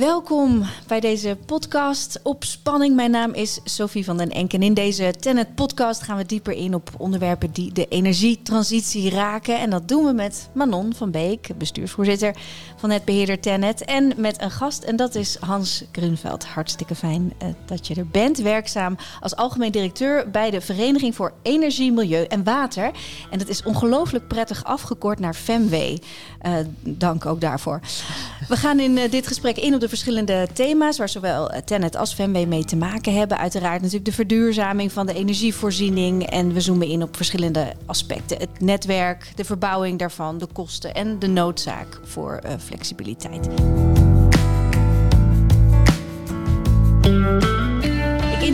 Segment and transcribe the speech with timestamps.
[0.00, 2.94] Welkom bij deze podcast op spanning.
[2.94, 6.52] Mijn naam is Sophie van den Enk en in deze Tenet podcast gaan we dieper
[6.52, 9.58] in op onderwerpen die de energietransitie raken.
[9.58, 12.36] En dat doen we met Manon van Beek, bestuursvoorzitter
[12.76, 13.84] van netbeheerder Tenet.
[13.84, 16.44] En met een gast en dat is Hans Grunveld.
[16.44, 18.38] Hartstikke fijn uh, dat je er bent.
[18.38, 22.90] Werkzaam als algemeen directeur bij de Vereniging voor Energie, Milieu en Water.
[23.30, 25.74] En dat is ongelooflijk prettig afgekort naar FEMW.
[25.74, 25.96] Uh,
[26.80, 27.80] dank ook daarvoor.
[28.48, 32.14] We gaan in uh, dit gesprek in op de verschillende thema's waar zowel Tenet als
[32.14, 33.38] FEMW mee te maken hebben.
[33.38, 36.26] Uiteraard natuurlijk de verduurzaming van de energievoorziening.
[36.26, 38.38] En we zoomen in op verschillende aspecten.
[38.38, 43.48] Het netwerk, de verbouwing daarvan, de kosten en de noodzaak voor uh, flexibiliteit.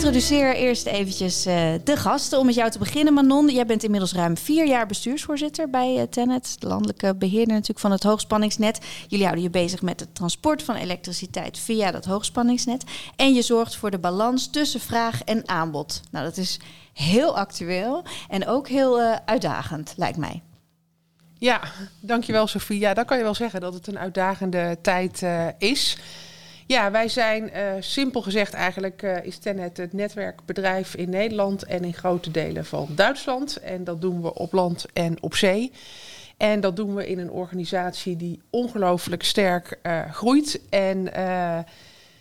[0.06, 2.38] Introduceer eerst eventjes uh, de gasten.
[2.38, 3.48] Om met jou te beginnen, Manon.
[3.48, 7.90] Jij bent inmiddels ruim vier jaar bestuursvoorzitter bij uh, Tenet, de landelijke beheerder natuurlijk van
[7.90, 8.78] het hoogspanningsnet.
[9.08, 12.84] Jullie houden je bezig met het transport van elektriciteit via dat hoogspanningsnet.
[13.16, 16.00] En je zorgt voor de balans tussen vraag en aanbod.
[16.10, 16.60] Nou, dat is
[16.92, 20.42] heel actueel en ook heel uh, uitdagend, lijkt mij.
[21.38, 21.60] Ja,
[22.00, 22.78] dankjewel Sofie.
[22.78, 25.22] Ja, dan kan je wel zeggen dat het een uitdagende tijd
[25.58, 25.98] is.
[26.66, 31.84] Ja, wij zijn uh, simpel gezegd eigenlijk uh, is Tenet het netwerkbedrijf in Nederland en
[31.84, 33.56] in grote delen van Duitsland.
[33.56, 35.72] En dat doen we op land en op zee.
[36.36, 40.60] En dat doen we in een organisatie die ongelooflijk sterk uh, groeit.
[40.70, 41.08] En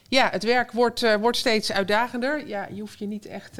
[0.07, 2.47] ja, het werk wordt, wordt steeds uitdagender.
[2.47, 3.59] Ja, je hoeft je niet echt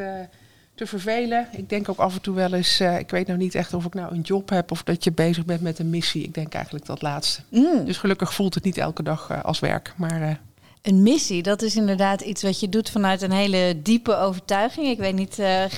[0.76, 1.48] te vervelen.
[1.52, 3.86] Ik denk ook af en toe wel eens, uh, ik weet nou niet echt of
[3.86, 6.24] ik nou een job heb of dat je bezig bent met een missie.
[6.24, 7.42] Ik denk eigenlijk dat laatste.
[7.50, 7.86] Mm.
[7.86, 9.94] Dus gelukkig voelt het niet elke dag uh, als werk.
[9.98, 10.30] Maar, uh,
[10.86, 14.88] een missie, dat is inderdaad iets wat je doet vanuit een hele diepe overtuiging.
[14.88, 15.38] Ik weet niet,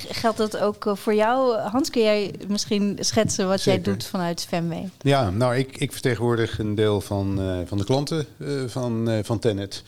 [0.09, 1.57] geldt dat ook voor jou?
[1.57, 3.83] Hans, kun jij misschien schetsen wat Zeker.
[3.83, 4.73] jij doet vanuit FEMW?
[5.01, 8.25] Ja, nou, ik, ik vertegenwoordig een deel van, van de klanten
[8.67, 9.83] van, van Tenet.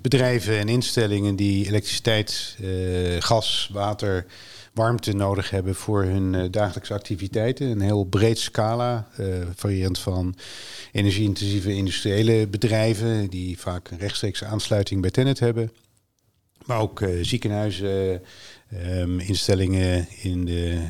[0.00, 2.56] Bedrijven en instellingen die elektriciteit,
[3.18, 4.26] gas, water
[4.72, 7.66] warmte nodig hebben voor hun uh, dagelijkse activiteiten.
[7.66, 10.34] Een heel breed scala, uh, variërend van
[10.92, 13.30] energie-intensieve industriële bedrijven...
[13.30, 15.72] die vaak een rechtstreekse aansluiting bij Tennet hebben.
[16.66, 18.22] Maar ook uh, ziekenhuizen,
[18.86, 20.88] um, instellingen in de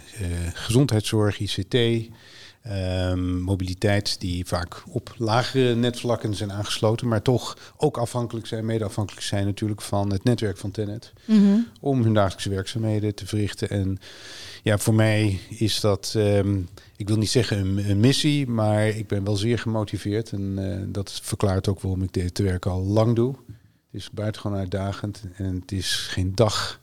[0.55, 1.75] gezondheidszorg, ICT...
[2.69, 8.85] Um, mobiliteit die vaak op lagere netvlakken zijn aangesloten, maar toch ook afhankelijk zijn, mede
[8.85, 11.13] afhankelijk zijn natuurlijk van het netwerk van Tenet.
[11.25, 11.67] Mm -hmm.
[11.81, 13.71] Om hun dagelijkse werkzaamheden te verrichten.
[13.71, 13.99] En
[14.63, 19.07] ja, voor mij is dat, um, ik wil niet zeggen een, een, missie, maar ik
[19.07, 20.33] ben wel zeer gemotiveerd.
[20.33, 23.35] En uh, dat verklaart ook waarom ik dit werk al lang doe.
[23.91, 26.81] Het is buitengewoon uitdagend en het is geen dag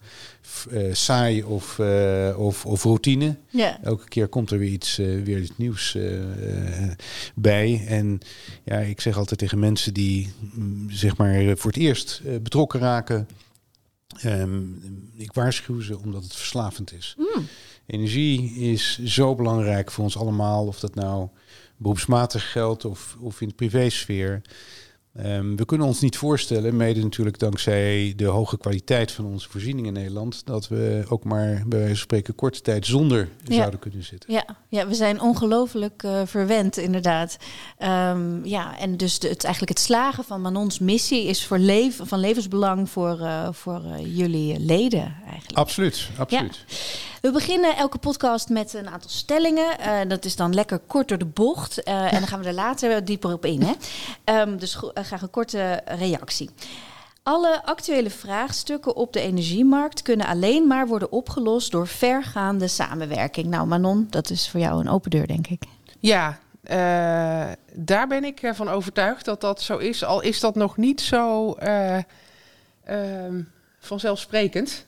[0.71, 3.37] uh, saai of, uh, of, of routine.
[3.49, 3.83] Ja.
[3.83, 5.97] Elke keer komt er weer iets, uh, weer iets nieuws
[7.35, 7.85] bij.
[7.87, 8.19] En
[8.63, 13.27] ja, ik zeg altijd tegen mensen die mm, zeg maar voor het eerst betrokken raken.
[14.25, 14.81] Um,
[15.15, 17.15] ik waarschuw ze omdat het verslavend is.
[17.17, 17.47] Mm.
[17.85, 20.65] Energie is zo belangrijk voor ons allemaal.
[20.65, 21.27] Of dat nou
[21.77, 24.41] beroepsmatig geldt of, of in de privésfeer.
[25.25, 29.95] Um, we kunnen ons niet voorstellen, mede natuurlijk dankzij de hoge kwaliteit van onze voorzieningen
[29.95, 33.55] in Nederland, dat we ook maar bij wijze van spreken korte tijd zonder ja.
[33.55, 34.33] zouden kunnen zitten.
[34.33, 37.37] Ja, ja we zijn ongelooflijk uh, verwend inderdaad.
[37.79, 42.07] Um, ja, en dus de, het, eigenlijk het slagen van Manons missie is voor leven,
[42.07, 45.57] van levensbelang voor, uh, voor uh, jullie leden eigenlijk.
[45.57, 46.63] Absoluut, absoluut.
[46.67, 46.75] Ja.
[47.27, 49.79] We beginnen elke podcast met een aantal stellingen.
[49.79, 51.87] Uh, dat is dan lekker kort door de bocht.
[51.87, 53.61] Uh, en dan gaan we er later dieper op in.
[53.61, 53.73] Hè?
[54.41, 56.49] Um, dus uh, graag een korte reactie.
[57.23, 63.47] Alle actuele vraagstukken op de energiemarkt kunnen alleen maar worden opgelost door vergaande samenwerking.
[63.47, 65.63] Nou, Manon, dat is voor jou een open deur, denk ik.
[65.99, 66.39] Ja,
[67.73, 70.03] daar ben ik van overtuigd dat dat zo is.
[70.03, 71.97] Al is dat nog niet zo uh,
[72.89, 73.43] uh,
[73.79, 74.85] vanzelfsprekend.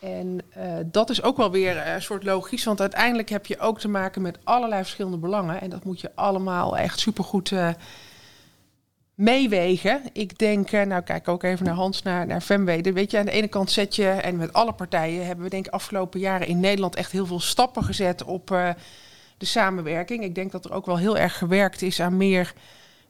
[0.00, 3.80] En uh, dat is ook wel weer een soort logisch, want uiteindelijk heb je ook
[3.80, 5.60] te maken met allerlei verschillende belangen.
[5.60, 7.68] En dat moet je allemaal echt supergoed uh,
[9.14, 10.02] meewegen.
[10.12, 12.44] Ik denk, nou kijk ook even naar Hans, naar, naar.
[12.82, 15.66] Weet je, aan de ene kant zet je, en met alle partijen hebben we denk
[15.66, 18.46] ik afgelopen jaren in Nederland echt heel veel stappen gezet op
[19.36, 20.24] de samenwerking.
[20.24, 22.52] Ik denk dat er ook wel heel erg gewerkt is aan meer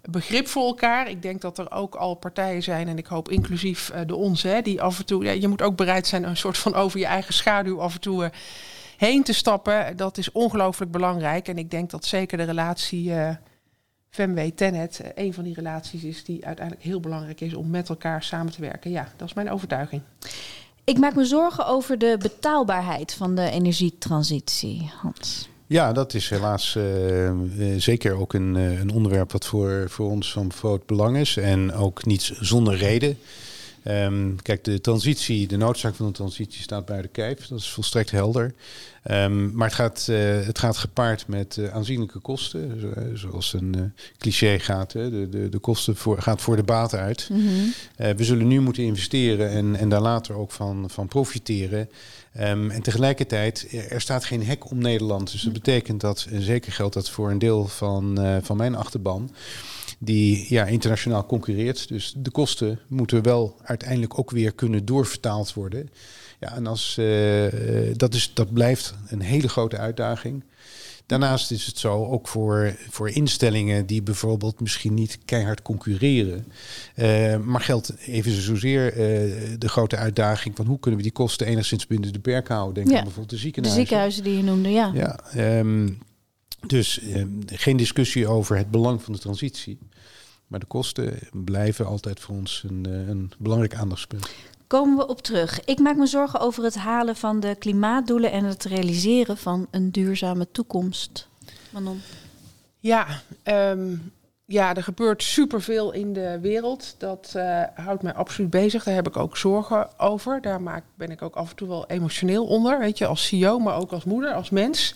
[0.02, 1.10] begrip voor elkaar.
[1.10, 4.48] Ik denk dat er ook al partijen zijn, en ik hoop inclusief uh, de onze,
[4.48, 6.98] hè, die af en toe, ja, je moet ook bereid zijn een soort van over
[6.98, 8.30] je eigen schaduw af en toe uh,
[8.96, 9.96] heen te stappen.
[9.96, 11.48] Dat is ongelooflijk belangrijk.
[11.48, 13.30] En ik denk dat zeker de relatie uh,
[14.10, 18.22] FEMW Tenet een van die relaties is die uiteindelijk heel belangrijk is om met elkaar
[18.22, 18.90] samen te werken.
[18.90, 20.02] Ja, dat is mijn overtuiging.
[20.84, 25.48] Ik maak me zorgen over de betaalbaarheid van de energietransitie, Hans.
[25.70, 27.30] Ja, dat is helaas uh,
[27.76, 31.36] zeker ook een, een onderwerp wat voor, voor ons van groot belang is.
[31.36, 33.18] En ook niet zonder reden.
[33.84, 37.46] Um, kijk, de transitie, de noodzaak van de transitie staat bij de kijf.
[37.46, 38.54] Dat is volstrekt helder.
[39.10, 42.92] Um, maar het gaat, uh, het gaat gepaard met uh, aanzienlijke kosten.
[43.14, 43.82] Zoals een uh,
[44.18, 44.92] cliché gaat.
[44.92, 45.10] Hè.
[45.10, 47.28] De, de, de kosten voor, gaat voor de baat uit.
[47.32, 47.72] Mm -hmm.
[48.16, 51.88] we zullen nu moeten investeren en, en daar later ook van, van profiteren.
[52.40, 55.32] Um, en tegelijkertijd, er staat geen hek om Nederland.
[55.32, 59.30] Dus dat betekent dat, en zeker geldt dat voor een deel van, van mijn achterban
[60.02, 61.88] die ja, internationaal concurreert.
[61.88, 65.90] Dus de kosten moeten wel uiteindelijk ook weer kunnen doorvertaald worden.
[66.40, 67.46] Ja, en als, uh,
[67.96, 70.44] dat, is, dat blijft een hele grote uitdaging.
[71.06, 76.46] Daarnaast is het zo, ook voor, voor instellingen die bijvoorbeeld misschien niet keihard concurreren.
[76.96, 78.98] Uh, maar geldt even zozeer uh,
[79.58, 82.74] de grote uitdaging van hoe kunnen we die kosten enigszins binnen de perk houden.
[82.74, 83.82] Denk ja, aan bijvoorbeeld de ziekenhuizen.
[83.82, 84.92] De ziekenhuizen die je noemde, ja.
[84.94, 85.98] ja um,
[86.66, 89.78] dus um, geen discussie over het belang van de transitie.
[90.46, 94.28] Maar de kosten blijven altijd voor ons een, een belangrijk aandachtspunt
[94.70, 95.64] komen we op terug.
[95.64, 99.90] Ik maak me zorgen over het halen van de klimaatdoelen en het realiseren van een
[99.90, 101.28] duurzame toekomst.
[101.70, 102.00] Manon.
[102.78, 103.06] Ja,
[103.44, 104.12] um,
[104.44, 106.94] ja, er gebeurt superveel in de wereld.
[106.98, 108.84] Dat uh, houdt mij absoluut bezig.
[108.84, 110.40] Daar heb ik ook zorgen over.
[110.40, 112.78] Daar maak, ben ik ook af en toe wel emotioneel onder.
[112.78, 114.94] Weet je, als CEO, maar ook als moeder, als mens.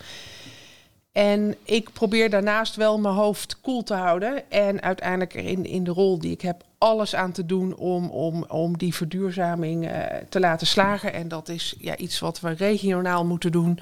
[1.14, 4.50] En ik probeer daarnaast wel mijn hoofd koel te houden.
[4.50, 8.44] En uiteindelijk in, in de rol die ik heb, alles aan te doen om, om,
[8.44, 11.12] om die verduurzaming uh, te laten slagen.
[11.12, 13.78] En dat is ja, iets wat we regionaal moeten doen.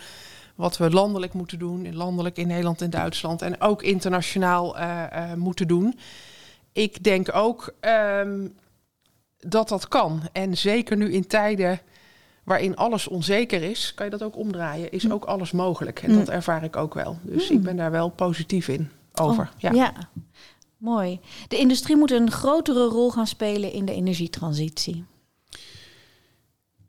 [0.55, 1.95] Wat we landelijk moeten doen.
[1.95, 3.43] Landelijk in Nederland en Duitsland.
[3.43, 5.99] En ook internationaal uh, uh, moeten doen.
[6.73, 7.75] Ik denk ook
[8.21, 8.55] um,
[9.39, 10.23] dat dat kan.
[10.33, 11.81] En zeker nu in tijden
[12.45, 14.93] waarin alles onzeker is, kan je dat ook omdraaien.
[14.93, 15.13] Is hm.
[15.13, 16.03] ook alles mogelijk.
[16.03, 17.19] En dat ervaar ik ook wel.
[17.23, 17.55] Dus hm.
[17.55, 19.51] ik ben daar wel positief in over.
[19.55, 19.73] Oh, ja.
[19.73, 19.93] ja,
[20.77, 21.21] mooi.
[21.49, 25.05] De industrie moet een grotere rol gaan spelen in de energietransitie.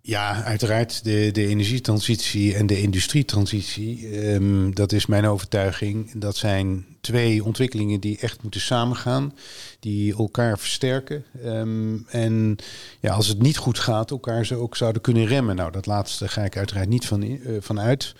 [0.02, 1.04] Ja, uiteraard.
[1.04, 6.12] De, de energietransitie en de industrietransitie, um, dat is mijn overtuiging.
[6.16, 9.34] Dat zijn twee ontwikkelingen die echt moeten samengaan,
[9.80, 11.24] die elkaar versterken.
[11.46, 12.56] Um, en
[13.00, 15.56] ja, als het niet goed gaat, elkaar ze ook zouden kunnen remmen.
[15.56, 18.16] Nou, dat laatste ga ik uiteraard niet van, uh, van uit.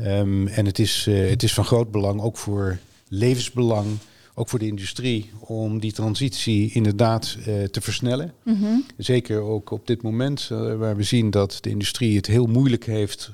[0.00, 2.78] Um, en het is, uh, het is van groot belang, ook voor
[3.08, 3.86] levensbelang
[4.34, 8.34] ook voor de industrie, om die transitie inderdaad uh, te versnellen.
[8.42, 8.84] Mm -hmm.
[8.96, 13.30] Zeker ook op dit moment, waar we zien dat de industrie het heel moeilijk heeft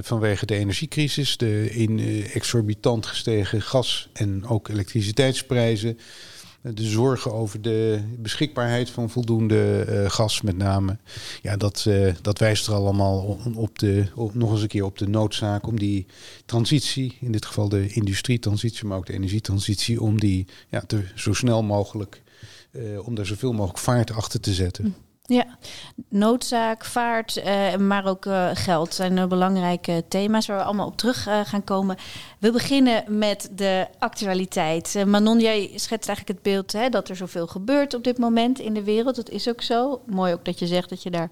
[0.00, 5.98] vanwege de energiecrisis, de in, exorbitant gestegen gas- en ook elektriciteitsprijzen
[6.62, 10.98] de zorgen over de beschikbaarheid van voldoende gas met name.
[11.42, 11.86] Ja, dat,
[12.22, 15.78] dat wijst er allemaal op de, op, nog eens een keer op de noodzaak om
[15.78, 16.06] die
[16.46, 21.32] transitie, in dit geval de industrietransitie, maar ook de energietransitie, om die ja, te, zo
[21.32, 22.22] snel mogelijk,
[23.04, 24.84] om daar zoveel mogelijk vaart achter te zetten.
[24.84, 25.11] Hm.
[25.24, 25.58] Ja,
[26.08, 30.96] noodzaak, vaart, uh, maar ook uh, geld zijn uh, belangrijke thema's waar we allemaal op
[30.96, 31.96] terug gaan komen.
[32.38, 35.04] We beginnen met de actualiteit.
[35.06, 38.74] Manon, jij schetst eigenlijk het beeld hè, dat er zoveel gebeurt op dit moment in
[38.74, 39.16] de wereld.
[39.16, 40.02] Dat is ook zo.
[40.06, 41.30] Mooi ook dat je zegt dat je daar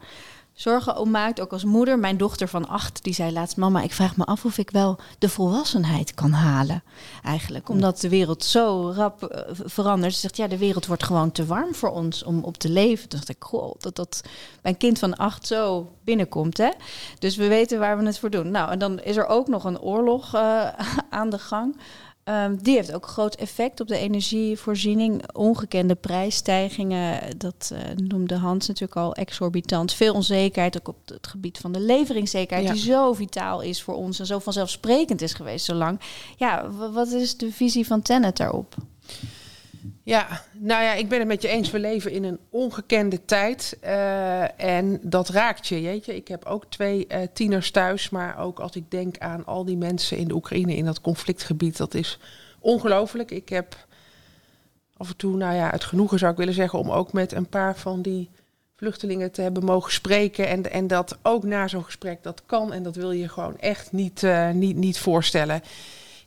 [0.61, 1.99] zorgen om maakt, ook als moeder.
[1.99, 3.57] Mijn dochter van acht, die zei laatst...
[3.57, 6.83] mama, ik vraag me af of ik wel de volwassenheid kan halen.
[7.23, 10.15] Eigenlijk, omdat de wereld zo rap uh, verandert.
[10.15, 13.09] Ze zegt, ja, de wereld wordt gewoon te warm voor ons om op te leven.
[13.09, 14.23] Toen dacht ik, goh, dat dat
[14.63, 16.59] mijn kind van acht zo binnenkomt.
[16.59, 16.71] Hè?
[17.19, 18.51] Dus we weten waar we het voor doen.
[18.51, 20.69] Nou, en dan is er ook nog een oorlog uh,
[21.11, 21.77] aan de gang...
[22.25, 25.33] Um, die heeft ook een groot effect op de energievoorziening.
[25.33, 29.93] Ongekende prijsstijgingen, dat uh, noemde Hans natuurlijk al exorbitant.
[29.93, 32.73] Veel onzekerheid, ook op het gebied van de leveringszekerheid, ja.
[32.73, 36.01] die zo vitaal is voor ons en zo vanzelfsprekend is geweest zo lang.
[36.37, 38.75] Ja, wat is de visie van Tennet daarop?
[40.03, 41.71] Ja, nou ja, ik ben het met je eens.
[41.71, 43.79] We leven in een ongekende tijd.
[43.85, 46.17] Uh, en dat raakt je, weet je.
[46.17, 48.11] Ik heb ook twee uh, tieners thuis.
[48.11, 51.77] Maar ook als ik denk aan al die mensen in de Oekraïne, in dat conflictgebied.
[51.77, 52.19] Dat is
[52.59, 53.31] ongelooflijk.
[53.31, 53.87] Ik heb
[54.97, 56.79] af en toe, nou ja, het genoegen zou ik willen zeggen...
[56.79, 58.31] om ook met een paar van die
[58.77, 60.49] vluchtelingen te hebben mogen spreken.
[60.49, 62.73] En, en dat ook na zo'n gesprek, dat kan.
[62.73, 65.63] En dat wil je gewoon echt niet, uh, niet, niet voorstellen.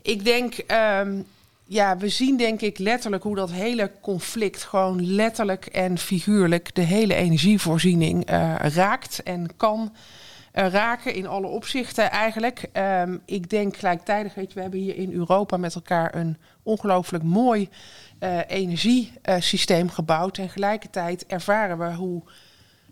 [0.01, 0.63] Ik denk...
[1.01, 1.25] Um,
[1.65, 6.81] ja, we zien denk ik letterlijk hoe dat hele conflict gewoon letterlijk en figuurlijk de
[6.81, 9.95] hele energievoorziening uh, raakt en kan
[10.53, 12.69] uh, raken in alle opzichten eigenlijk.
[12.73, 17.23] Um, ik denk gelijktijdig, weet je, we hebben hier in Europa met elkaar een ongelooflijk
[17.23, 17.69] mooi
[18.19, 20.37] uh, energiesysteem gebouwd.
[20.37, 22.23] En gelijkertijd ervaren we hoe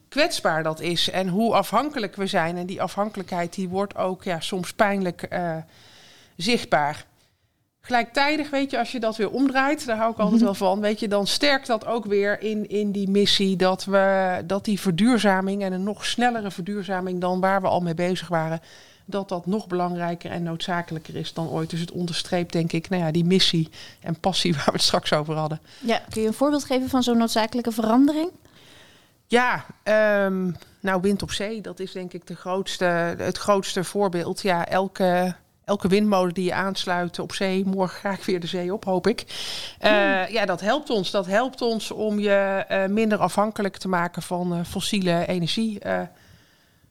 [0.10, 2.58] kwetsbaar dat is en hoe afhankelijk we zijn.
[2.58, 5.28] En die afhankelijkheid die wordt ook ja, soms pijnlijk
[6.36, 7.06] zichtbaar.
[7.82, 11.00] Gelijktijdig, weet je, als je dat weer omdraait, daar hou ik altijd wel van, weet
[11.00, 15.64] je, dan sterkt dat ook weer in, in die missie dat we dat die verduurzaming
[15.64, 18.62] en een nog snellere verduurzaming dan waar we al mee bezig waren,
[19.06, 21.70] dat dat nog belangrijker en noodzakelijker is dan ooit.
[21.70, 23.70] Dus het onderstreept, denk ik, nou ja, die missie
[24.00, 25.60] en passie waar we het straks over hadden.
[25.80, 28.32] Ja, kun je een voorbeeld geven van zo'n noodzakelijke verandering?
[29.28, 29.66] Ja,
[30.26, 32.86] um, nou, wind op zee, dat is denk ik de grootste,
[33.18, 34.42] het grootste voorbeeld.
[34.42, 38.74] Ja, elke, elke windmolen die je aansluit op zee, morgen ga ik weer de zee
[38.74, 39.26] op, hoop ik.
[39.82, 41.12] Uh, ja, dat helpt ons.
[41.12, 45.80] Dat helpt ons om je uh, minder afhankelijk te maken van uh, fossiele energie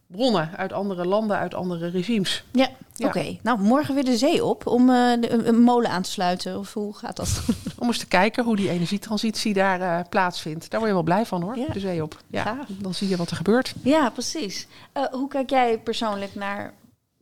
[0.07, 2.45] bronnen uit andere landen, uit andere regimes.
[2.53, 3.07] Ja, ja.
[3.07, 3.37] oké.
[3.43, 6.59] Nou, morgen weer de zee op om de, een molen aan te sluiten.
[6.59, 7.43] Of hoe gaat dat?
[7.79, 10.71] om eens te kijken hoe die energietransitie daar plaatsvindt.
[10.71, 11.67] Daar word je wel blij van hoor, ja.
[11.73, 12.23] de zee op.
[12.27, 13.75] Ja, dan zie je wat er gebeurt.
[13.83, 14.67] Ja, precies.
[15.11, 16.73] Hoe kijk jij persoonlijk naar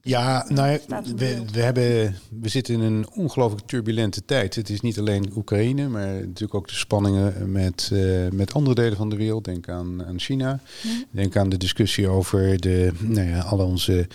[0.08, 0.78] ja, nou,
[1.16, 4.54] we, we, hebben, we zitten in een ongelooflijk turbulente tijd.
[4.54, 8.96] Het is niet alleen Oekraïne, maar natuurlijk ook de spanningen met, uh, met andere delen
[8.96, 9.44] van de wereld.
[9.44, 10.60] Denk aan, aan China.
[10.82, 10.90] Ja.
[11.10, 14.06] Denk aan de discussie over de, nou ja, alle onze,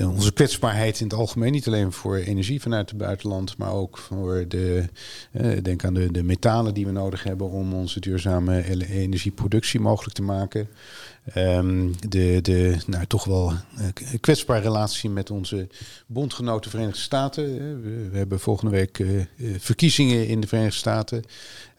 [0.00, 1.52] onze kwetsbaarheid in het algemeen.
[1.52, 4.84] Niet alleen voor energie vanuit het buitenland, maar ook voor de.
[5.32, 10.14] Uh, denk aan de, de metalen die we nodig hebben om onze duurzame energieproductie mogelijk
[10.14, 10.68] te maken.
[11.34, 13.86] Um, de, de nou, toch wel uh,
[14.20, 15.68] kwetsbare relatie met onze
[16.06, 17.44] bondgenoten Verenigde Staten.
[17.82, 19.24] We, we hebben volgende week uh,
[19.58, 21.22] verkiezingen in de Verenigde Staten.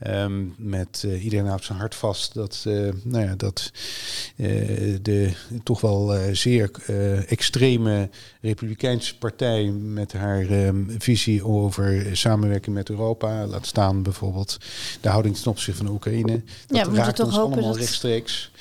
[0.08, 2.62] Um, met uh, iedereen houdt zijn hart vast dat,
[3.04, 3.72] nou ja, dat
[5.02, 5.32] de
[5.64, 6.72] toch wel zeer
[7.28, 8.10] extreme
[8.42, 14.58] Republikeinse partij met haar um, visie over samenwerking met Europa, laat staan bijvoorbeeld
[15.02, 16.42] de houding ten opzichte van Oekraïne.
[16.68, 17.78] Dat ja, we toch hopen allemaal dat...
[17.78, 18.52] rechtstreeks.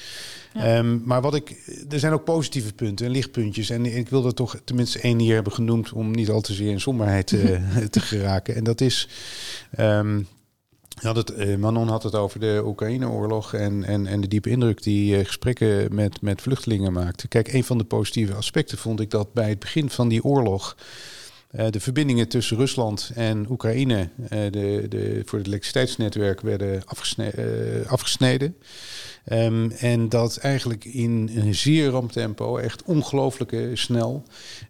[0.56, 0.78] Ja.
[0.78, 1.50] Um, maar wat ik,
[1.88, 3.70] er zijn ook positieve punten en lichtpuntjes.
[3.70, 6.80] En ik wilde toch tenminste één hier hebben genoemd om niet al te zeer in
[6.80, 7.60] somberheid uh,
[7.90, 8.54] te geraken.
[8.54, 9.08] En dat is.
[9.78, 10.26] Um,
[10.96, 14.82] had het, uh, Manon had het over de Oekraïne-oorlog en, en, en de diepe indruk
[14.82, 17.28] die uh, gesprekken met, met vluchtelingen maakten.
[17.28, 20.76] Kijk, een van de positieve aspecten vond ik dat bij het begin van die oorlog.
[21.50, 28.56] Uh, de verbindingen tussen Rusland en Oekraïne de, de, voor het elektriciteitsnetwerk werden afgesne afgesneden.
[29.32, 34.22] Um, en dat eigenlijk in een zeer ramptempo, echt ongelooflijk snel.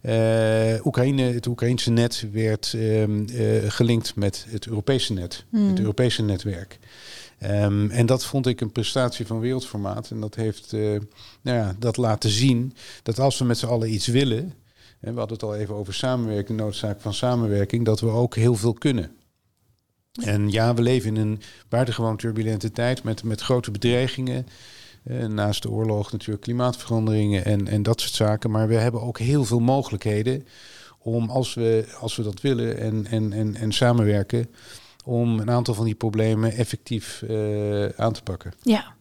[0.02, 5.68] Uh, Oekraïne, het Oekraïnse net werd um, uh, gelinkt met het Europese net, mm.
[5.68, 6.78] het Europese netwerk.
[7.42, 10.10] Um, en dat vond ik een prestatie van wereldformaat.
[10.10, 11.00] En dat heeft uh,
[11.42, 14.54] nou ja, dat laten zien dat als we met z'n allen iets willen.
[15.00, 18.54] En we hadden het al even over samenwerking, noodzaak van samenwerking, dat we ook heel
[18.54, 19.10] veel kunnen.
[20.24, 24.46] En ja, we leven in een buitengewoon turbulente tijd met, met grote bedreigingen.
[25.04, 28.50] Uh, naast de oorlog natuurlijk klimaatveranderingen en, en dat soort zaken.
[28.50, 30.46] Maar we hebben ook heel veel mogelijkheden
[30.98, 34.48] om, als we, als we dat willen en, en, en, en samenwerken,
[35.04, 38.52] om een aantal van die problemen effectief uh, aan te pakken.
[38.62, 38.95] Ja.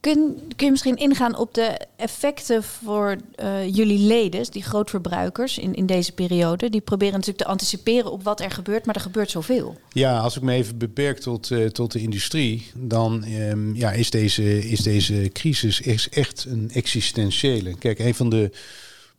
[0.00, 5.74] Kun, kun je misschien ingaan op de effecten voor uh, jullie leden, die grootverbruikers in,
[5.74, 6.70] in deze periode?
[6.70, 9.76] Die proberen natuurlijk te anticiperen op wat er gebeurt, maar er gebeurt zoveel.
[9.92, 14.10] Ja, als ik me even beperk tot, uh, tot de industrie, dan um, ja, is,
[14.10, 17.78] deze, is deze crisis is echt een existentiële.
[17.78, 18.50] Kijk, een van de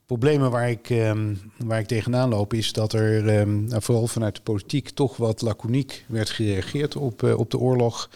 [0.05, 4.35] problemen waar ik, um, waar ik tegenaan loop is dat er um, nou, vooral vanuit
[4.35, 8.09] de politiek toch wat laconiek werd gereageerd op, uh, op de oorlog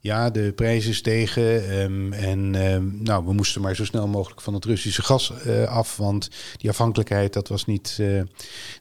[0.00, 1.78] ja, de prijzen stegen.
[1.80, 5.64] Um, en um, nou, we moesten maar zo snel mogelijk van het Russische gas uh,
[5.64, 5.96] af.
[5.96, 8.22] Want die afhankelijkheid, dat was niet, uh,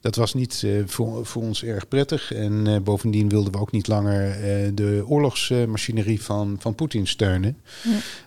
[0.02, 2.34] dat was niet uh, voor, voor ons erg prettig.
[2.34, 4.36] En bovendien wilden we ook niet langer
[4.76, 7.58] de oorlogsmachinerie van, van Poetin steunen.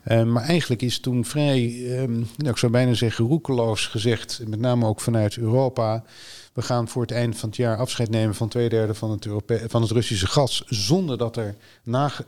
[0.05, 0.25] Ja.
[0.25, 4.87] maar eigenlijk is toen vrij, um, nou, ik zou bijna zeggen, roekeloos gezegd, met name
[4.87, 6.05] ook vanuit Europa.
[6.53, 9.27] We gaan voor het eind van het jaar afscheid nemen van twee derde van het,
[9.27, 10.63] Europe van het Russische gas.
[10.67, 11.55] Zonder dat er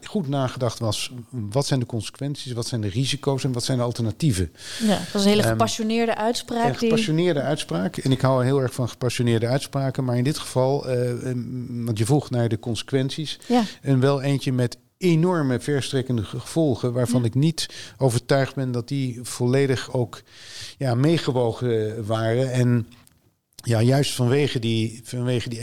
[0.03, 1.13] goed nagedacht was.
[1.31, 2.53] Wat zijn de consequenties?
[2.53, 3.45] Wat zijn de risico's?
[3.45, 4.53] En wat zijn de alternatieven?
[4.81, 6.69] Ja, dat was een hele gepassioneerde um, uitspraak.
[6.69, 7.49] Een gepassioneerde die...
[7.49, 7.97] uitspraak.
[7.97, 10.05] En ik hou heel erg van gepassioneerde uitspraken.
[10.05, 11.11] Maar in dit geval, uh,
[11.85, 13.39] want je vroeg naar de consequenties.
[13.49, 13.63] Ja.
[13.83, 17.27] En wel eentje met enorme verstrekkende gevolgen, waarvan ja.
[17.27, 20.23] ik niet overtuigd ben dat die volledig ook
[20.79, 22.53] ja, meegewogen waren.
[22.53, 22.87] En
[23.63, 25.59] ja, juist vanwege die, vanwege die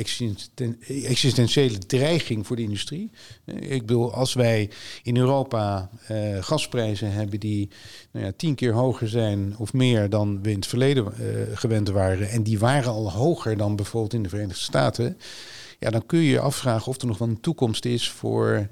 [1.06, 3.12] existentiële dreiging voor de industrie.
[3.46, 4.70] Ik bedoel, als wij
[5.04, 7.70] in Europa uh, gasprijzen hebben die
[8.12, 11.90] nou ja, tien keer hoger zijn of meer dan we in het verleden uh, gewend
[11.90, 12.30] waren.
[12.30, 15.18] En die waren al hoger dan bijvoorbeeld in de Verenigde Staten.
[15.80, 18.70] Ja, dan kun je je afvragen of er nog wel een toekomst is voor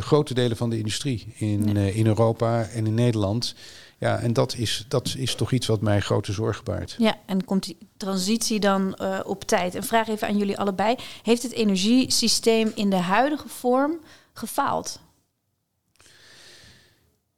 [0.00, 3.54] grote delen van de industrie in, in Europa en in Nederland.
[3.98, 6.94] Ja, en dat is, dat is toch iets wat mij grote zorgen baart.
[6.98, 9.74] Ja, en komt die transitie dan op tijd?
[9.74, 10.94] Een vraag even aan jullie allebei.
[11.22, 14.00] Heeft het energiesysteem in de huidige vorm
[14.32, 15.00] gefaald?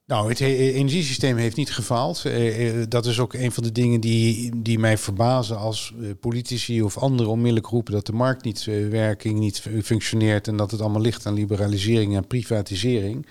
[0.07, 2.25] Nou, het energiesysteem heeft niet gefaald.
[2.25, 6.11] Eh, eh, dat is ook een van de dingen die, die mij verbazen als eh,
[6.21, 10.81] politici of anderen onmiddellijk roepen dat de markt niet werking niet functioneert en dat het
[10.81, 13.27] allemaal ligt aan liberalisering en privatisering.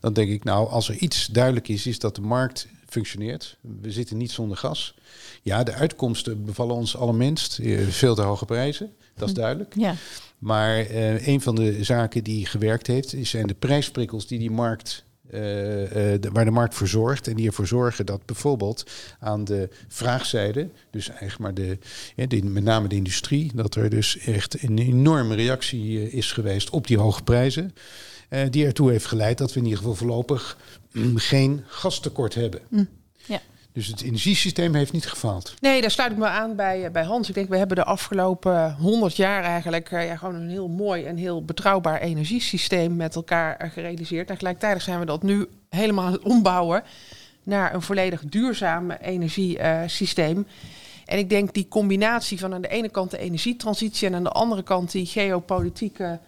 [0.00, 3.56] Dan denk ik, nou, als er iets duidelijk is, is dat de markt functioneert.
[3.80, 4.94] We zitten niet zonder gas.
[5.42, 7.60] Ja, de uitkomsten bevallen ons allerminst.
[7.88, 9.40] Veel te hoge prijzen, dat is hm.
[9.40, 9.74] duidelijk.
[9.76, 9.94] Ja.
[10.38, 15.04] Maar uh, een van de zaken die gewerkt heeft, zijn de prijsprikkels die die markt
[15.30, 17.28] uh, uh, waar de markt voor zorgt.
[17.28, 18.90] En die ervoor zorgen dat bijvoorbeeld
[19.20, 21.78] aan de vraagzijde, dus eigenlijk maar de,
[22.42, 26.98] met name de industrie, dat er dus echt een enorme reactie is geweest op die
[26.98, 27.74] hoge prijzen.
[28.50, 30.58] die ertoe heeft geleid dat we in ieder geval voorlopig
[30.92, 32.60] mm, geen gastekort hebben.
[32.68, 32.88] Mm.
[33.76, 35.54] Dus het energiesysteem heeft niet gefaald.
[35.60, 37.28] Nee, daar sluit ik me aan bij, eh, bij Hans.
[37.28, 41.04] Ik denk, we hebben de afgelopen honderd jaar eigenlijk uh, ja, gewoon een heel mooi
[41.04, 44.30] en heel betrouwbaar energiesysteem met elkaar gerealiseerd.
[44.30, 46.82] En gelijktijdig zijn we dat nu helemaal aan het ombouwen
[47.42, 50.46] naar een volledig duurzaam energiesysteem.
[51.04, 54.30] En ik denk die combinatie van aan de ene kant de energietransitie en aan de
[54.30, 56.18] andere kant die geopolitieke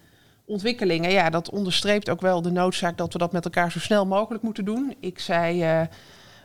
[0.44, 4.06] ontwikkelingen, ja, dat onderstreept ook wel de noodzaak dat we dat met elkaar zo snel
[4.06, 4.94] mogelijk moeten doen.
[5.00, 5.86] Ik zei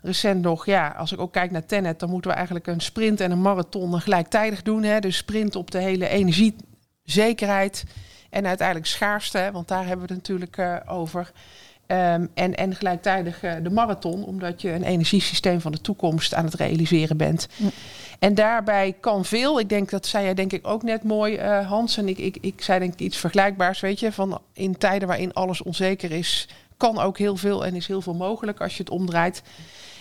[0.04, 3.22] recent nog, ja, als ik ook kijk naar Tenet, dan moeten we eigenlijk een sprint
[3.22, 4.84] en een marathon gelijktijdig doen.
[4.84, 5.00] Hè?
[5.00, 7.84] Dus sprint op de hele energiezekerheid
[8.30, 11.32] en uiteindelijk schaarste, want daar hebben we het natuurlijk uh, over.
[11.88, 16.46] Um, en, en gelijktijdig uh, de marathon, omdat je een energiesysteem van de toekomst aan
[16.46, 17.48] het realiseren bent.
[17.56, 17.68] Ja.
[18.20, 19.60] En daarbij kan veel.
[19.60, 21.98] Ik denk dat zei jij denk ik ook net mooi, uh, Hans.
[21.98, 25.34] En ik, ik, ik zei denk ik iets vergelijkbaars, weet je, van in tijden waarin
[25.34, 28.92] alles onzeker is, kan ook heel veel en is heel veel mogelijk als je het
[28.92, 29.44] omdraait.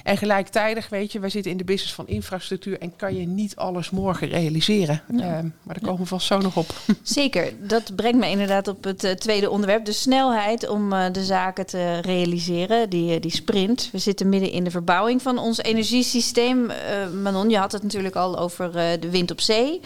[0.03, 3.57] En gelijktijdig, weet je, wij zitten in de business van infrastructuur en kan je niet
[3.57, 5.03] alles morgen realiseren.
[5.17, 5.19] Ja.
[5.19, 6.75] Ehm, maar daar komen we vast zo nog op.
[7.03, 9.85] Zeker, dat brengt me inderdaad op het uh, tweede onderwerp.
[9.85, 13.89] De snelheid om uh, de zaken te realiseren, die, uh, die sprint.
[13.93, 16.71] We zitten midden in de verbouwing van ons energiesysteem.
[17.23, 19.81] Manon, je had het natuurlijk al over de wind op zee.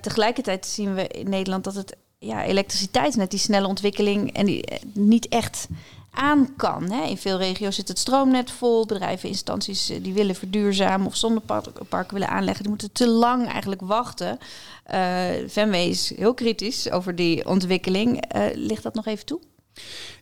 [0.00, 4.64] tegelijkertijd zien we in Nederland dat het ja, elektriciteit net die snelle ontwikkeling en die
[4.92, 5.68] niet echt
[6.12, 6.90] aan kan.
[6.90, 7.02] Hè.
[7.04, 8.86] In veel regio's zit het stroomnet vol.
[8.86, 13.80] Bedrijven, instanties eh, die willen verduurzamen of zonneparken willen aanleggen, die moeten te lang eigenlijk
[13.80, 14.38] wachten.
[14.92, 18.34] Uh, is heel kritisch over die ontwikkeling.
[18.36, 19.40] Uh, ligt dat nog even toe?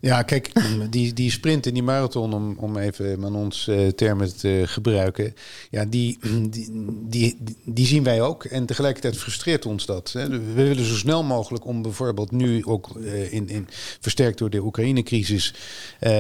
[0.00, 0.52] Ja, kijk,
[0.90, 5.34] die, die sprint en die marathon, om, om even Manons uh, termen te gebruiken,
[5.70, 6.18] ja, die,
[6.50, 6.70] die,
[7.08, 8.44] die, die, zien wij ook.
[8.44, 10.12] En tegelijkertijd frustreert ons dat.
[10.12, 10.28] Hè.
[10.28, 13.68] We willen zo snel mogelijk om bijvoorbeeld nu ook uh, in, in,
[14.00, 15.54] versterkt door de Oekraïne-crisis,
[16.00, 16.10] uh,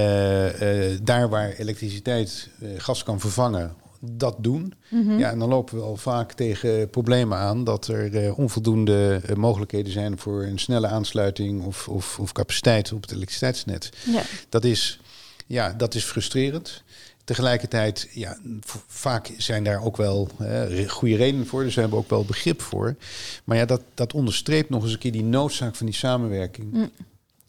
[1.02, 4.74] daar waar elektriciteit gas kan vervangen, dat doen.
[4.88, 5.18] Mhm.
[5.18, 9.36] Ja, en dan lopen we al vaak tegen problemen aan dat er uh, onvoldoende uh,
[9.36, 13.90] mogelijkheden zijn voor een snelle aansluiting of, of, of capaciteit op het elektriciteitsnet.
[14.06, 14.22] Ja.
[14.48, 15.00] Dat, is,
[15.46, 16.82] ja, dat is frustrerend.
[17.24, 18.38] Tegelijkertijd, ja,
[18.86, 22.62] vaak zijn daar ook wel uh, goede redenen voor, dus we hebben ook wel begrip
[22.62, 22.96] voor.
[23.44, 26.72] Maar ja, dat, dat onderstreept nog eens een keer die noodzaak van die samenwerking.
[26.72, 26.90] Mm.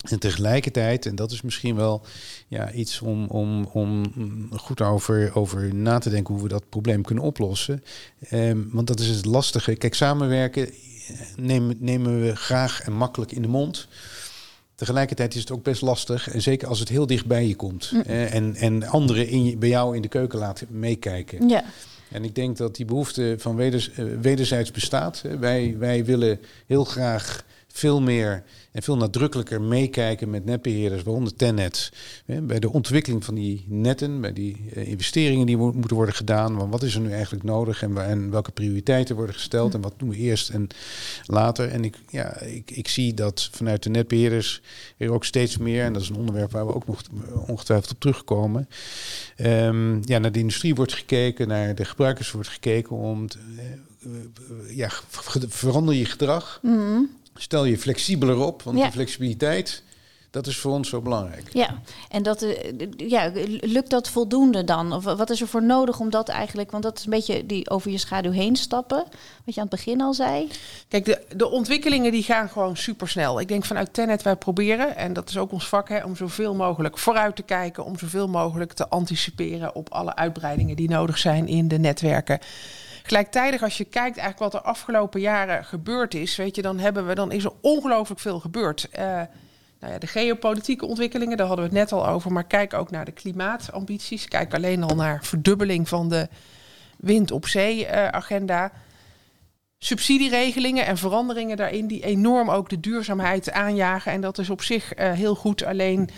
[0.10, 2.06] En tegelijkertijd, en dat is misschien wel
[2.48, 4.06] ja, iets om, om, om
[4.52, 7.84] goed over, over na te denken hoe we dat probleem kunnen oplossen.
[8.32, 9.76] Um, want dat is het lastige.
[9.76, 10.74] Kijk, samenwerken eh,
[11.36, 13.88] nemen, nemen we graag en makkelijk in de mond.
[14.76, 16.30] Tegelijkertijd is het ook best lastig.
[16.30, 17.92] En zeker als het heel dicht bij je komt.
[17.92, 18.02] Mm.
[18.02, 21.50] Eh, en, en anderen in je, bij jou in de keuken laten meekijken.
[21.50, 21.64] Ja.
[22.12, 25.24] En ik denk dat die behoefte van weders, uh, wederzijds bestaat.
[25.40, 31.92] Wij, wij willen heel graag veel meer en veel nadrukkelijker meekijken met netbeheerders, waaronder Tenet,
[32.26, 36.56] bij de ontwikkeling van die netten, bij die eh, investeringen die moeten worden gedaan.
[36.56, 39.94] Want wat is er nu eigenlijk nodig en, en welke prioriteiten worden gesteld en wat
[39.98, 40.68] doen we eerst en
[41.26, 41.70] later.
[41.70, 44.62] En ik, ja, ik, ik zie dat vanuit de netbeheerders
[44.98, 47.02] er ook steeds meer, en dat is een onderwerp waar we ook nog
[47.48, 48.70] ongetwijfeld op terugkomen,
[49.38, 53.38] um, ja, naar de industrie wordt gekeken, naar de gebruikers wordt gekeken om te,
[54.08, 54.90] uh, ja,
[55.48, 56.60] verander je gedrag.
[56.62, 59.84] Mm stel je flexibeler op, want die flexibiliteit,
[60.32, 61.50] dat is voor ons zo belangrijk.
[61.54, 64.94] Ja, en dat, eh, ja, lukt dat voldoende dan?
[64.94, 67.70] Of wat is er voor nodig om dat eigenlijk, want dat is een beetje die
[67.70, 69.04] over je schaduw heen stappen,
[69.46, 70.48] wat je aan het begin al zei.
[70.88, 73.40] Kijk, de, de ontwikkelingen die gaan gewoon supersnel.
[73.40, 76.56] Ik denk vanuit Tenet, wij proberen, en dat is ook ons vak, hè, om zoveel
[76.56, 81.48] mogelijk vooruit te kijken, om zoveel mogelijk te anticiperen op alle uitbreidingen die nodig zijn
[81.48, 82.40] in de netwerken.
[83.04, 87.08] Gelijktijdig, als je kijkt eigenlijk wat er afgelopen jaren gebeurd is, weet je, dan hebben
[87.08, 88.88] we, dan is er ongelooflijk veel gebeurd.
[89.00, 89.22] Uh,
[89.80, 92.32] nou ja, de geopolitieke ontwikkelingen, daar hadden we het net al over.
[92.32, 94.28] Maar kijk ook naar de klimaatambities.
[94.28, 96.28] Kijk alleen al naar verdubbeling van de
[96.98, 98.72] wind op zee uh, agenda.
[99.78, 104.12] Subsidieregelingen en veranderingen daarin die enorm ook de duurzaamheid aanjagen.
[104.12, 105.64] En dat is op zich uh, heel goed.
[105.64, 106.10] Alleen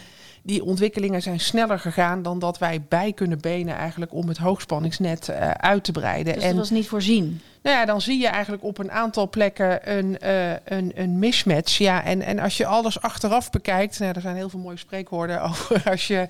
[0.44, 5.30] die ontwikkelingen zijn sneller gegaan dan dat wij bij kunnen benen eigenlijk om het hoogspanningsnet
[5.30, 6.34] uh, uit te breiden.
[6.34, 7.42] Dus dat en, was niet voorzien?
[7.62, 11.78] Nou ja, dan zie je eigenlijk op een aantal plekken een, uh, een, een mismatch.
[11.78, 15.42] Ja, en, en als je alles achteraf bekijkt, nou, er zijn heel veel mooie spreekwoorden
[15.50, 16.28] over als je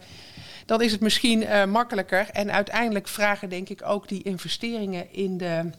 [0.66, 2.30] dan is het misschien uh, makkelijker.
[2.30, 5.70] En uiteindelijk vragen denk ik ook die investeringen in de,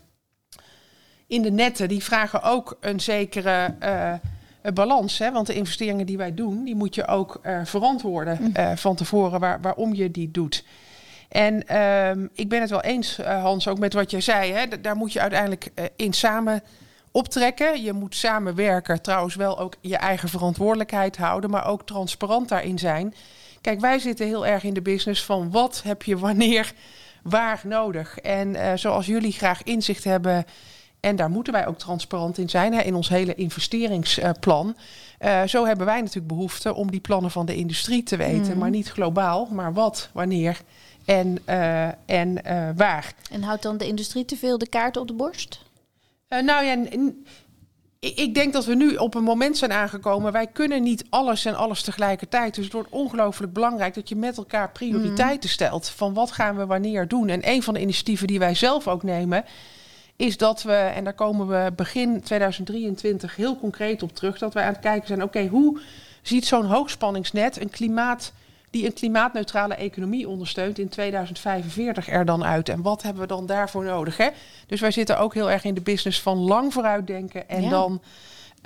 [1.26, 4.12] in de netten, die vragen ook een zekere uh,
[4.74, 5.18] balans.
[5.18, 5.32] Hè?
[5.32, 8.76] Want de investeringen die wij doen, die moet je ook uh, verantwoorden mm.
[8.76, 10.64] van tevoren waar, waarom je die doet.
[11.28, 14.52] En ehm, ik ben het wel eens, Hans, ook met wat je zei.
[14.52, 14.80] Hè?
[14.80, 16.62] daar moet je uiteindelijk in samen
[17.14, 17.82] optrekken.
[17.82, 23.14] Je moet samenwerken, trouwens wel ook je eigen verantwoordelijkheid houden, maar ook transparant daarin zijn.
[23.60, 26.72] Kijk, wij zitten heel erg in de business van wat heb je wanneer,
[27.22, 28.18] waar nodig.
[28.18, 30.44] En uh, zoals jullie graag inzicht hebben,
[31.04, 34.76] en daar moeten wij ook transparant in zijn, hè, in ons hele investeringsplan.
[35.20, 38.58] Uh, zo hebben wij natuurlijk behoefte om die plannen van de industrie te weten, mm.
[38.58, 40.60] maar niet globaal, maar wat, wanneer
[41.04, 42.42] en, uh, en
[42.76, 43.14] waar.
[43.30, 45.62] En houdt dan de industrie te veel de kaart op de borst?
[46.28, 46.76] nou ja,
[48.00, 50.32] ik denk dat we nu op een moment zijn aangekomen.
[50.32, 52.54] Wij kunnen niet alles en alles tegelijkertijd.
[52.54, 55.54] Dus het wordt ongelooflijk belangrijk dat je met elkaar prioriteiten mm.
[55.54, 55.88] stelt.
[55.88, 57.28] Van wat gaan we wanneer doen.
[57.28, 59.44] En een van de initiatieven die wij zelf ook nemen.
[60.16, 64.38] Is dat we, en daar komen we begin 2023 heel concreet op terug.
[64.38, 65.22] Dat wij aan het kijken zijn.
[65.22, 65.80] Oké, hoe
[66.22, 68.32] ziet zo'n hoogspanningsnet een klimaat
[68.70, 72.68] die een klimaatneutrale economie ondersteunt in 2045 er dan uit?
[72.68, 74.16] En wat hebben we dan daarvoor nodig?
[74.16, 74.28] Hè?
[74.66, 78.00] Dus wij zitten ook heel erg in de business van lang vooruitdenken en dan.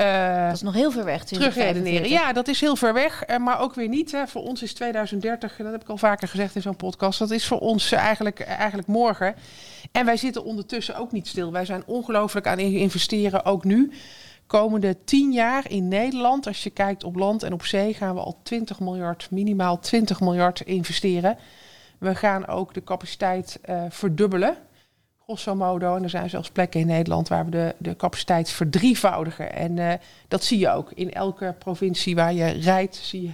[0.01, 1.25] Uh, dat is nog heel ver weg.
[1.25, 2.09] Terugredeneren.
[2.09, 3.29] Ja, dat is heel ver weg.
[3.31, 4.13] Uh, maar ook weer niet.
[4.13, 4.27] Hè.
[4.27, 7.19] Voor ons is 2030, dat heb ik al vaker gezegd in zo'n podcast.
[7.19, 9.35] Dat is voor ons eigenlijk, eigenlijk morgen.
[9.93, 11.53] En wij zitten ondertussen ook niet stil.
[11.53, 13.93] Wij zijn ongelooflijk aan investeren, ook nu
[14.49, 18.21] komende tien jaar in Nederland, als je kijkt op land en op zee, gaan we
[18.21, 21.39] al 20 miljard, minimaal 20 miljard investeren.
[21.99, 24.57] We gaan ook de capaciteit uh, verdubbelen,
[25.29, 25.97] grosso modo.
[25.97, 29.53] En er zijn zelfs plekken in Nederland waar we de, de capaciteit verdrievoudigen.
[29.53, 29.93] En uh,
[30.29, 30.93] dat zie je ook.
[30.95, 33.31] In elke provincie waar je rijdt, zie je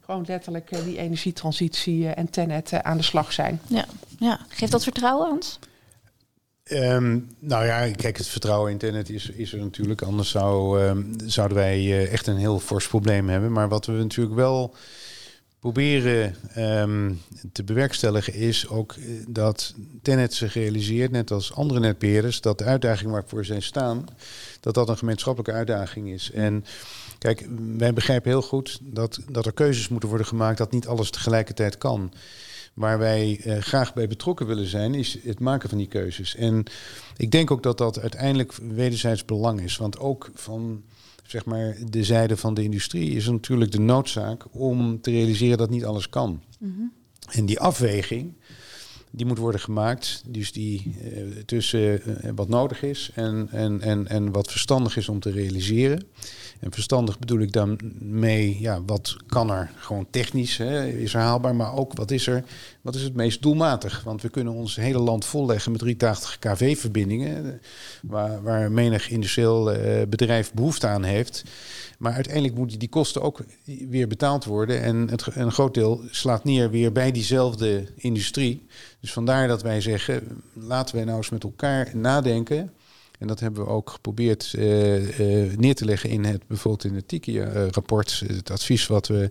[0.00, 3.60] gewoon letterlijk uh, die energietransitie en Tenet aan de slag zijn.
[3.66, 3.84] Ja,
[4.18, 4.40] ja.
[4.48, 5.58] geeft dat vertrouwen, Hans?
[6.64, 10.02] Um, nou ja, kijk, het vertrouwen in internet is, is er natuurlijk.
[10.02, 13.52] Anders zou, um, zouden wij uh, echt een heel fors probleem hebben.
[13.52, 14.74] Maar wat we natuurlijk wel
[15.72, 17.20] proberen um,
[17.52, 22.64] te bewerkstelligen is ook eh, dat Tenet zich realiseert, net als andere netbeheerders, dat de
[22.64, 24.04] uitdaging waarvoor zij staan,
[24.60, 26.30] dat dat een gemeenschappelijke uitdaging is.
[26.30, 26.64] En
[27.18, 31.10] kijk, wij begrijpen heel goed dat, dat er keuzes moeten worden gemaakt, dat niet alles
[31.10, 32.12] tegelijkertijd kan.
[32.74, 36.36] Waar wij uh, graag bij betrokken willen zijn, is het maken van die keuzes.
[36.36, 36.64] En
[37.16, 39.76] ik denk ook dat dat uiteindelijk wederzijds belang is.
[39.76, 40.82] Want ook van
[41.26, 45.70] zeg maar, de zijde van de industrie is natuurlijk de noodzaak om te realiseren dat
[45.70, 46.42] niet alles kan.
[46.58, 46.92] Mm -hmm.
[47.30, 48.32] En die afweging,
[49.10, 50.22] die moet worden gemaakt.
[50.26, 55.08] Dus die uh, tussen uh, wat nodig is en, en, en, en wat verstandig is
[55.08, 56.02] om te realiseren.
[56.60, 61.20] En verstandig bedoel ik dan mee, ja, wat kan er gewoon technisch, hè, is er
[61.20, 62.44] haalbaar, maar ook wat is er,
[62.80, 64.02] wat is het meest doelmatig?
[64.02, 67.60] Want we kunnen ons hele land volleggen met 380 kV-verbindingen,
[68.02, 69.64] waar, waar menig industrieel
[70.08, 71.44] bedrijf behoefte aan heeft.
[71.96, 74.82] Maar uiteindelijk moeten die kosten ook weer betaald worden.
[74.82, 78.66] En het, een groot deel slaat neer weer bij diezelfde industrie.
[79.00, 82.72] Dus vandaar dat wij zeggen, laten wij nou eens met elkaar nadenken
[83.18, 86.94] en dat hebben we ook geprobeerd uh, uh, neer te leggen in het bijvoorbeeld in
[86.94, 88.22] het TIKI-rapport.
[88.26, 89.30] het advies wat we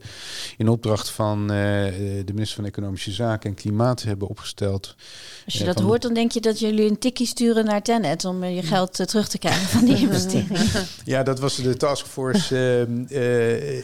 [0.58, 4.96] in opdracht van uh, de minister van Economische Zaken en Klimaat hebben opgesteld.
[5.46, 8.44] Als je dat hoort, dan denk je dat jullie een tikkie sturen naar Tenet om
[8.44, 10.88] je geld terug te krijgen van die investeringen.
[11.06, 12.88] ja, dat was de Taskforce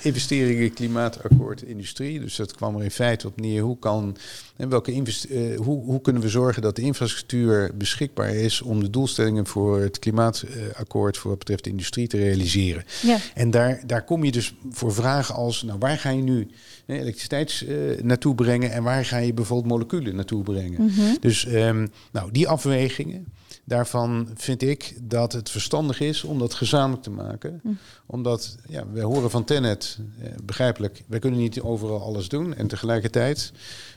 [0.01, 2.19] Investeringen Klimaatakkoord Industrie.
[2.19, 3.61] Dus dat kwam er in feite op neer.
[3.61, 4.17] Hoe kan
[4.61, 8.89] en welke uh, hoe, hoe kunnen we zorgen dat de infrastructuur beschikbaar is om de
[8.89, 12.83] doelstellingen voor het klimaatakkoord voor wat betreft de industrie te realiseren?
[13.01, 13.17] Ja.
[13.33, 16.47] En daar, daar kom je dus voor vragen als, nou waar ga je nu
[16.85, 20.81] elektriciteit uh, naartoe brengen en waar ga je bijvoorbeeld moleculen naartoe brengen?
[20.81, 21.17] Mm -hmm.
[21.19, 23.27] Dus um, nou, die afwegingen.
[23.63, 27.59] Daarvan vind ik dat het verstandig is om dat gezamenlijk te maken.
[27.63, 27.69] Hm.
[28.05, 32.55] Omdat, ja, we horen van Tenet, eh, begrijpelijk, wij kunnen niet overal alles doen.
[32.55, 33.51] En tegelijkertijd,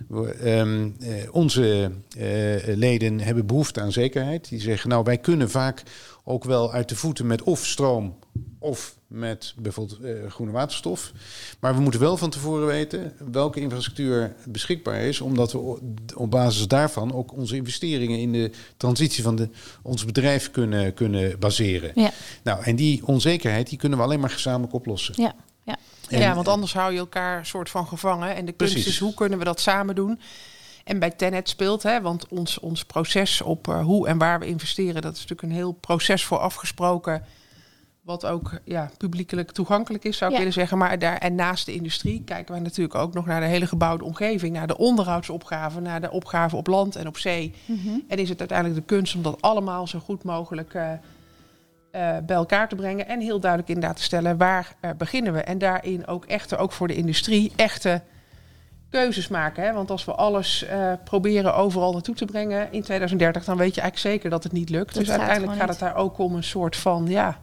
[0.08, 4.48] we, eh, onze eh, leden hebben behoefte aan zekerheid.
[4.48, 5.82] Die zeggen, nou, wij kunnen vaak
[6.24, 8.18] ook wel uit de voeten met of stroom
[8.58, 11.12] of met bijvoorbeeld uh, groene waterstof.
[11.60, 15.58] Maar we moeten wel van tevoren weten welke infrastructuur beschikbaar is, omdat we
[16.14, 19.48] op basis daarvan ook onze investeringen in de transitie van de,
[19.82, 21.90] ons bedrijf kunnen, kunnen baseren.
[21.94, 22.10] Ja.
[22.42, 25.14] Nou, en die onzekerheid die kunnen we alleen maar gezamenlijk oplossen.
[25.16, 25.34] Ja.
[25.62, 25.78] Ja.
[26.08, 28.34] ja, want anders hou je elkaar soort van gevangen.
[28.34, 30.20] En de kunst is hoe kunnen we dat samen doen?
[30.84, 34.46] En bij Tenet speelt, hè, want ons, ons proces op uh, hoe en waar we
[34.46, 37.24] investeren, dat is natuurlijk een heel proces voor afgesproken.
[38.04, 40.78] Wat ook ja, publiekelijk toegankelijk is, zou ik willen zeggen.
[40.78, 44.04] Maar daar, en naast de industrie kijken wij natuurlijk ook nog naar de hele gebouwde
[44.04, 47.54] omgeving, naar de onderhoudsopgaven, naar de opgaven op land en op zee.
[47.66, 47.98] Mhm.
[48.08, 50.98] En is het uiteindelijk de kunst om dat allemaal zo goed mogelijk uh, uh,
[52.26, 53.08] bij elkaar te brengen.
[53.08, 55.40] En heel duidelijk inderdaad te stellen waar beginnen we.
[55.40, 58.02] En daarin ook echter, ook voor de industrie, echte
[58.90, 59.64] keuzes maken.
[59.64, 59.72] Hè?
[59.72, 63.80] Want als we alles uh, proberen overal naartoe te brengen in 2030, dan weet je
[63.80, 64.94] eigenlijk zeker dat het niet lukt.
[64.94, 67.38] dus uiteindelijk gaat het daar ook om een soort van ja,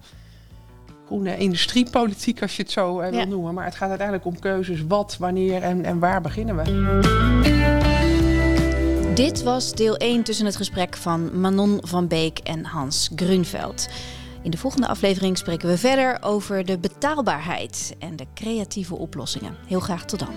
[1.11, 3.53] groene industriepolitiek, als je het zo uh, wil noemen.
[3.53, 6.63] Maar het gaat uiteindelijk om keuzes wat, wanneer en, en waar beginnen we.
[9.13, 13.87] Dit was deel 1 tussen het gesprek van Manon van Beek en Hans Grunveld.
[14.43, 19.55] In de volgende aflevering spreken we verder over de betaalbaarheid en de creatieve oplossingen.
[19.67, 20.33] Heel graag tot dan.